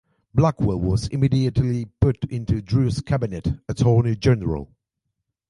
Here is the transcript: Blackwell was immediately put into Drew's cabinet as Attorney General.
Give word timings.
Blackwell 0.33 0.79
was 0.79 1.07
immediately 1.09 1.85
put 1.85 2.23
into 2.23 2.59
Drew's 2.59 3.01
cabinet 3.01 3.45
as 3.69 3.81
Attorney 3.81 4.15
General. 4.15 4.67